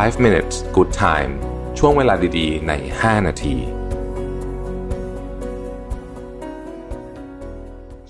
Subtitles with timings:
[0.00, 1.32] 5 minutes good time
[1.78, 3.56] ช่วงเวลาดีๆ ใน 5 นาที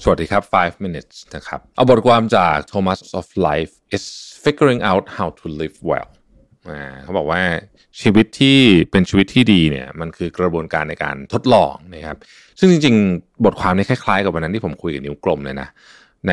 [0.02, 4.04] สวัสดีครับ 5 minutes นะครับ เอาบทความจาก Thomas of Life is
[4.44, 6.08] figuring out how to live well
[7.02, 7.42] เขาบอกว่า
[8.00, 8.58] ชีวิตที่
[8.90, 12.18] เป็นชีวิตที่ดีเนี่ยมันคือกระบวนการในการทดลองนะครับ
[12.58, 15.68] ซึ่งจริง ๆ บทความนี้คล้ายๆ กับวันนั้นที่ผมคุยกับนิ้วกลมเลยนะ
[16.28, 16.32] ใน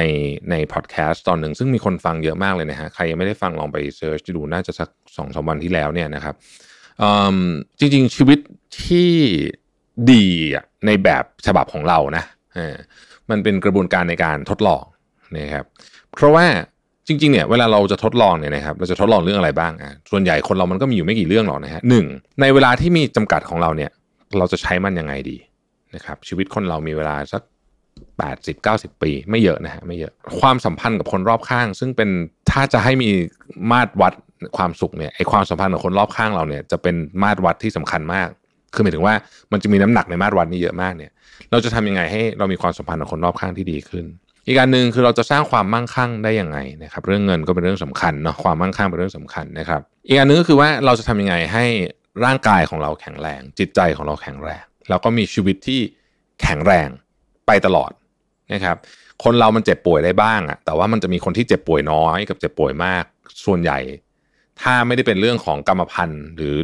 [0.51, 6.35] ในพอดแคสต์ตอนหนึ่ง ซึ่งมีคนฟังเยอะมากเลยนะฮะใครยังไม่ได้ฟังลองไปเซิร์ชดูน่าจะสักสองสวันที่แล้วเนี่ยนะครับ
[7.79, 8.39] จริงๆชีวิต
[8.83, 9.11] ที่
[10.11, 10.25] ดี
[10.85, 12.23] ในแบบฉบับของเรานะ
[13.29, 14.83] มันเป็นกระบวนการในการทดลอง
[15.37, 15.65] นะครับ
[16.13, 16.45] เพราะว่า
[17.07, 22.05] จริงๆเนี่ยเวลาเราจะทดลองเนี่ยนะครับเราจะทดลองเรื่องอะไรบ้างอะส่วนใหญ่คนเรามันก็มีอยู่ไม่กี่เรื่องหรอกนะฮะหนึ่ง
[22.41, 23.91] ในเวลาที่มีจำกัดของเราเนี่ย
[24.37, 25.37] เราจะใช้มันยังไงดี
[25.95, 27.41] นะครับ ชีวิตคนเรามีเวลาสัก
[28.27, 32.09] 80 90 ปี ไม่เยอะนะฮะไม่เยอะ ความสัมพันธ์กับคนรอบข้าง ซึ่งเป็น
[32.51, 33.09] ถ้าจะให้มี
[33.71, 34.13] มาตรวัด
[34.57, 38.29] ความสุขเนี่ยไอความสัมพันธ์กับคนรอบข้างเราเนี่ยจะเป็นมาตรวัดที่สำคัญมาก
[38.73, 39.15] คือหมายถึงว่า
[39.51, 41.11] มันจะมีน้ำหนักในมาตรวัดนี้เยอะมากเนี่ย
[41.51, 44.05] เราจะทำยังไงให้เรามีความสัมพันธ์กับคนรอบข้างที่ดีขึ้น
[44.45, 51.65] อีกการหนึ่งคือเราจะสร้างความมั่งคั่งได้ยังไงนะครับเรื่องเงินก็เป็นเรื่องสำคัญเนาะความมั่งคั่งเป็นเรื่องสำคัญนะครับอีกอันนึงก็คือว่าเราจะทำยังไงให้
[52.25, 55.79] ร่างกายของเราแข็งแรง จิตใจของเราแข็งแรง แล้วก็มีชีวิตที่
[56.41, 56.89] แข็งแรง
[57.47, 57.91] ไปตลอด
[58.53, 58.77] นะครับ
[59.23, 63.03] คนเรามันเจ็บป่วยได้บ้างอะแต่ว่ามันจะมีคนที่เจ็บป่วยน้อยกับเจ็บป่วยมาก
[63.45, 63.79] ส่วนใหญ่
[64.61, 66.55] ถ้าไม่ได้เป็นเรื่องของกรรมพันธุ์หรือ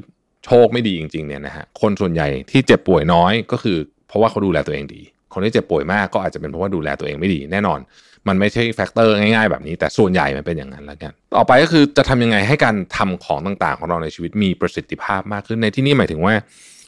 [0.45, 5.01] โชคไม่ดีจริงๆเนี่ยนะฮะคนส่วนใหญ่ที่เจ็บป่วยน้อยก็คือ เพราะว่าเขาดูแลตัวเองดี
[5.33, 7.79] คนที่เจ็บป่วยมากก็อาจจะเป็นเพราะว่าดูแลตัวเองไม่ดีแน่นอน
[8.27, 16.33] มันไม่ใช่ factor ง่ายๆแบบนี้ แต่ส่วนใหญ่มันเป็นอย่างนั้นแล้วกันต่อไปก็คือจะทำยังไงให้การทำของต่างๆ ของเราในชีวิตมีประสิทธิภาพมากขึ้นในที่นี้หมายถึงว่า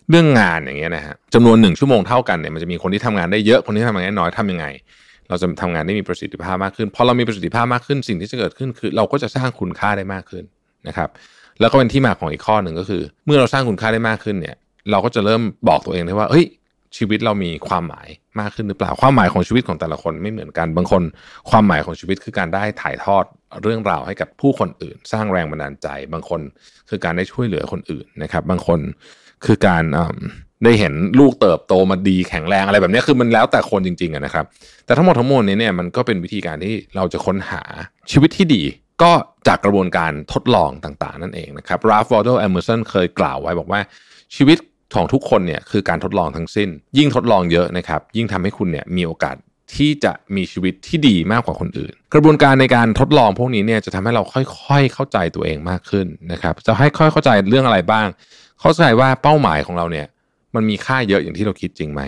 [0.09, 4.65] เรื่องงานอย่างเงี้ยนะฮะจำนวนหนึ่งชั่วโมงเท่ากันเนี่ยมันจะมีคนที่ทำงานได้เยอะคนที่ทำงานได้น้อยทำยังไง
[5.29, 10.43] เราจะทำงานได้มีประสิทธิภาพมากขึ้นพอเรามีประสิทธิภาพมากขึ้นสิ่งที่จะเกิดขึ้นคือ เราก็จะสร้างคุณค่าได้มากขึ้น
[10.87, 11.09] นะครับ
[11.59, 14.55] แล้วก็เป็นที่มาของอีกข้อหนึ่งก็คือ เมื่อเราสร้างคุณค่าได้มากขึ้นเนี่ย
[14.91, 16.45] เราก็จะเริ่มบอกตัวเองได้ว่าเฮ้ย
[16.97, 18.07] ชีวิตเรามีความหมาย
[18.39, 21.01] มากขึ้นหรือเปล่า ความหมายของชีวิตของแต่ละคนไม่เหมือนกัน บางคน
[21.49, 23.23] ความหมายของชีวิตคือการได้ถ่ายทอด
[23.63, 26.41] เรื่องราวให้กับผู้คนอื่น สร้างแรงบันดาลใจ บางคน
[26.89, 28.79] คือการได้ช่วยเหลือคนอื่นนะครับ บางคน
[29.45, 29.83] คือการ
[30.63, 34.45] ได้เห็นลูกเติบโตมาดีแข็งแรงอะไรแบบนี้คือมันแล้วแต่คนจริงๆนะครับ
[34.85, 37.61] แต่ทั้งหมดทั้งมวลนี้เนี่ยมันก็เป็นวิธีการที่เราจะค้นหา
[38.11, 38.63] ชีวิตที่ดี
[39.01, 39.11] ก็
[39.47, 43.79] จากกระบวนการทดลองต่างๆ นั่นเองนะครับ Ralph Waldo Emerson เคยกล่าวไว้บอกว่า
[44.35, 44.57] ชีวิต
[44.95, 49.35] ของทุกคนเนี่ยคือการทดลองทั้งสิ้น ยิ่งทดลองเยอะนะครับ ยิ่งทำให้คุณเนี่ยมีโอกาส
[49.75, 58.07] ที่จะมีชีวิตที่ดีมากกว่าคนอื่น กระบวนการในการทดลองพวกนี้เนี่ยจะทำให้เราค่อยๆเข้าใจตัวเองมากขึ้นนะครับ จะให้ค่อยเข้าใจเรื่องอะไรบ้าง
[58.61, 60.07] เข้าใจว่าเป้าหมายของเราเนี่ย
[60.55, 62.01] มันมีค่าเยอะอย่างที่เราคิดจริงไหม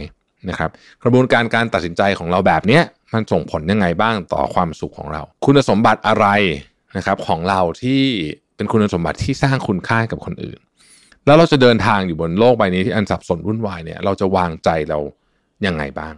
[0.50, 0.70] นะครับ
[1.04, 2.80] กระบวนการการตัดสินใจของเราแบบนี้
[3.14, 6.28] มันส่งผลยังไงบ้างต่อความสุขของเรา คุณสมบัติอะไร
[6.98, 8.02] นะครับของเราที่
[8.56, 10.60] เป็นคุณสมบัติที่สร้างคุณค่ากับคนอื่น
[11.26, 15.00] แล้วเราจะเดินทางอยู่บนโลกใบนี้ที่อันสับสนวุ่นวายเนี่ยเราจะวางใจเรา
[15.66, 16.14] ยังไงบ้าง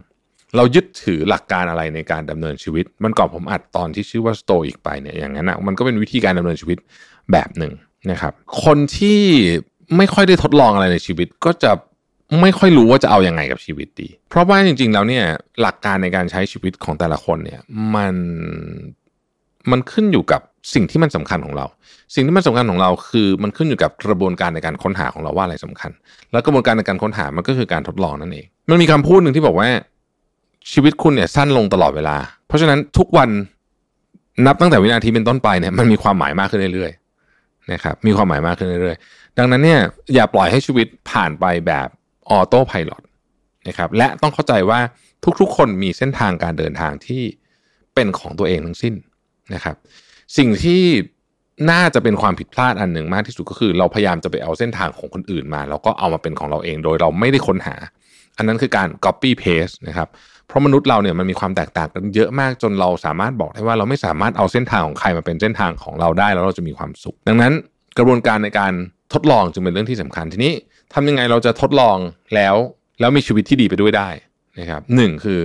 [0.56, 6.78] เรายึดถือหลักการอะไรในการดำเนินชีวิต มันก่อนผมอัดตอนที่ชื่อว่าสโตอีกไปเนี่ยอย่างนั้นนะมันก็เป็นวิธีการดำเนินชีวิต
[7.32, 7.72] แบบหนึ่ง
[8.10, 8.32] นะครับ
[8.64, 9.20] คนที่
[9.96, 11.72] ไม่ค่อยได้ทดลองอะไรในชีวิต ก็จะ
[12.40, 15.24] ไม่ค่อยรู้ว่าจะเอาอยัางไงกับชีวิตดี เพราะว่าจริง ๆ แล้วเนี่ย
[15.60, 17.60] หลักการในการใช้ชีวิตของแต่ละคนเนี่ย
[17.94, 18.14] มัน
[19.70, 20.40] มันขึ้นอยู่กับ
[20.74, 21.66] สิ่งที่มันสำคัญของเรา
[22.14, 25.90] สิ่งที่มันสำคัญของเราคือมันขึ้นอยู่กับกระบวนการในการค้นหาของเราว่าอะไรสำคัญ
[26.32, 29.68] แล้วกระบวนการในการค้นหามันก็คือการทดลองนั่นเอง มันมีคำพูดหนึ่งที่บอกว่า
[30.72, 32.16] ชีวิตคุณเนี่ยสั้นลงตลอดเวลา
[32.46, 33.28] เพราะฉะนั้นทุกวัน
[34.46, 39.80] นับตั้งแต่วินาทีเป็นต้นไปเนี่ยมันมีความหมายมากขึ้นเรื่อยๆนะครับมีความหมายมากขึ้นเรื่อยๆ ดังนั้นเนี่ย
[40.14, 41.88] อย่าปล่อยให้ชีวิตผ่านไปแบบ
[42.30, 42.92] ออโต้พายロ
[43.68, 44.80] นะครับและต้องเข้าใจว่า
[45.40, 47.22] ทุกๆ คนมีเส้นทางการเดินทางที่
[47.94, 48.94] เป็นของตัวเองทั้งสิ้น
[49.54, 49.76] นะครับ
[50.36, 50.82] สิ่งที่
[51.70, 57.76] น่าจะเป็นความผิดพลาดอันหนึ่งมากที่สุดก็คือ เราพยายามจะไปเอาเส้นทางของคนอื่นมา แล้วก็เอามาเป็นของเราเองโดยเราไม่ได้ค้นหา
[58.36, 60.08] อันนั้นคือการ copy paste นะครับ
[60.46, 67.52] เพราะมนุษย์เราเนี่ยมันมีความแตกต่างกันเยอะมากจนเราสามารถบอกได้ว่าเราไม่สามารถเอาเส้นทางของใครมาเป็นเส้นทางของเราได้แล้วเราจะมีความสุข ดังนั้น
[67.98, 68.72] กระบวนการในการ
[69.14, 70.52] ทดลองจึงเป็นเรื่องที่สำคัญทีนี้
[70.94, 71.96] ทำยังไงเราจะทดลอง
[72.34, 72.54] แล้ว
[73.00, 74.08] แล้วมีชีวิตที่ดีไปด้วยได้
[74.58, 75.40] นะครับหนึ่งคือ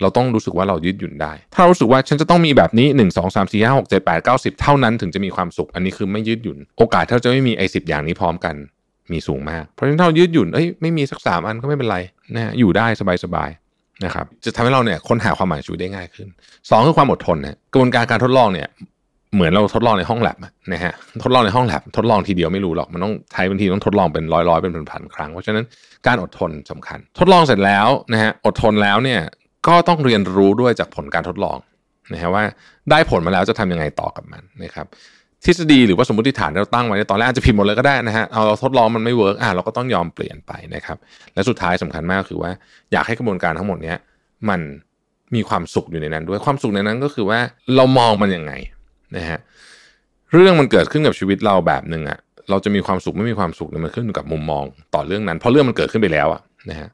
[0.00, 8.54] เราต้องรู้สึกว่าเรายืดหยุ่นได้ ถ้ารู้สึกว่าฉันจะต้องมีแบบนี้ 1 2 3 4 5 6 7 8 9 10 เท่านั้นถึงจะมีความสุข อันนี้คือไม่ยืดหยุ่น โอกาสที่เราจะไม่มีไอ้สิอย่างนี้พร้อมกัน
[9.12, 11.98] มีสูงมาก เพราะฉะนั้นถ้าเรายืดหยุ่นเอ้ยไม่มีสักสามอันก็ไม่เป็นไร
[12.34, 12.86] นะอยู่ได้
[13.24, 18.68] สบายๆนะครับจะทำให้เราเนี่ยค้นหาความหมายชีวิตได้ง่ายขึ้น 2 คือความอดทนนะกระบวนการการทดลองเนี่ย
[19.34, 20.36] เหมือนเราทดลองในห้องแลบ
[20.72, 20.92] นะฮะ
[21.22, 25.64] ทดลองในห้องแลบทดลองทีเดียวไม่รู้หรอกมันต้องใช้บางทีต้องทดลองเป็นร้อยร้อยเป็นพันๆครั้ง เพราะฉะนั้น
[26.06, 29.20] การอดทนสำคัญ ทดลองเสร็จแล้วนะฮะอดทนแล้วเนี่ย
[29.68, 31.58] ก็ต้องเรียนรู้ด้วยจากผลการทดลอง
[32.12, 32.42] นะฮะว่า
[32.90, 34.86] ได้ผลมาแล้วจะทำยังไงต่อกับมันนะครับ
[35.44, 40.96] ทฤษฎีหรือว่าสมมติฐานที่เราตั้งไว้ในตอนแรกอาจจะผิดหมดเลยก็ได้นะฮะเอาเราทดลองมันไม่เวิร์กอะเราก็ต้องยอมเปลี่ยนไปนะครับ
[41.34, 42.50] และสุดท้ายสำคัญมากคือว่า
[42.92, 43.96] อยากให้กระบวนการทั้งหมดเนี้ย
[44.48, 44.60] มัน
[45.34, 47.38] มีความสุขอยู่ในนั้นด้วยความสุขในนั้นก็คือว่า
[47.76, 48.52] เรามองมันยังไง
[49.16, 49.38] นะฮะ
[50.32, 52.18] เรื่องมันเกิดขึ้นกับชีวิตเราแบบหนึ่งอะ
[52.50, 54.64] เราจะมีความสุขไม่มีความสุขเนี่ยมันขึ้นกับมุมมอง
[54.94, 56.88] ต่อเรื่องนั้น เพราะเรื่องมันเกิดขึ้นไปแล้วอะนะฮะ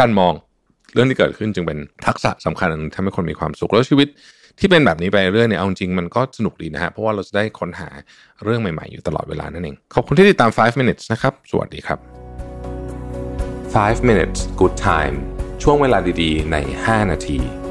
[0.00, 0.32] การมอง
[0.94, 4.08] เรื่องที่เกิดขึ้นจึงเป็นทักษะสำคัญอันนึงทำให้คนมีความสุขแล้วชีวิต
[4.58, 7.88] ที่เป็นแบบนี้ไปเรื่อยเนี่ยเอาจริงมันก็สนุกดีนะฮะเพราะว่าเราจะได้ค้นหา
[8.44, 11.98] เรื่องใหม่ๆ อยู่ตลอดเวลานั่นเองขอบคุณที่ติดตาม 5 minutes นะครับสวัสดีครับ
[13.78, 15.16] 5 minutes good time
[15.62, 17.65] ช่วงเวลาดีๆ ใน 5 นาที